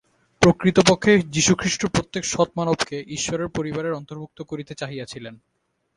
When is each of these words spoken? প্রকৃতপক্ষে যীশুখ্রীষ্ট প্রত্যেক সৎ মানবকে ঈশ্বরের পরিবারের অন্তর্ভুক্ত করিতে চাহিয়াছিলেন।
প্রকৃতপক্ষে 0.41 1.13
যীশুখ্রীষ্ট 1.27 1.81
প্রত্যেক 1.85 2.23
সৎ 2.25 2.49
মানবকে 2.55 2.97
ঈশ্বরের 3.09 3.49
পরিবারের 3.49 3.93
অন্তর্ভুক্ত 3.93 4.39
করিতে 4.41 4.73
চাহিয়াছিলেন। 4.75 5.35